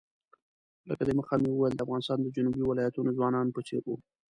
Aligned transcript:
لکه 0.89 1.03
د 1.05 1.09
مخه 1.19 1.33
مې 1.41 1.49
وویل 1.53 1.73
د 1.75 1.81
افغانستان 1.85 2.17
د 2.21 2.27
جنوبي 2.35 2.63
ولایتونو 2.65 3.15
ځوانانو 3.17 3.53
په 3.55 3.61
څېر 3.67 3.81
وو. 3.85 3.95